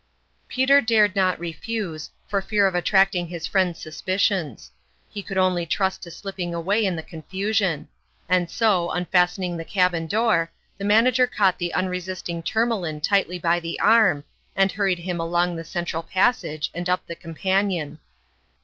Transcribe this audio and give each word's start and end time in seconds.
Peter 0.47 0.81
dared 0.81 1.15
not 1.15 1.39
refuse, 1.39 2.09
for 2.27 2.41
fear 2.41 2.65
of 2.65 2.73
attracting 2.73 3.27
his 3.27 3.45
friend's 3.45 3.79
suspicions. 3.79 4.71
He 5.07 5.21
could 5.21 5.37
only 5.37 5.63
trust 5.67 6.01
to 6.01 6.09
slipping 6.09 6.55
away 6.55 6.83
in 6.83 6.95
the 6.95 7.03
confusion; 7.03 7.87
and 8.27 8.49
so, 8.49 8.89
un 8.89 9.05
fastening 9.05 9.57
the 9.57 9.63
cabin 9.63 10.07
door, 10.07 10.51
the 10.79 10.85
manager 10.85 11.27
caught 11.27 11.59
the 11.59 11.75
unresisting 11.75 12.41
Tourmalin 12.41 12.99
tightly 13.01 13.37
by 13.37 13.59
the 13.59 13.79
arm, 13.79 14.23
and 14.55 14.71
hurried 14.71 14.97
him 14.97 15.19
along 15.19 15.55
the 15.55 15.63
central 15.63 16.01
passage 16.01 16.71
and 16.73 16.89
up 16.89 17.05
the 17.05 17.13
companion. 17.15 17.99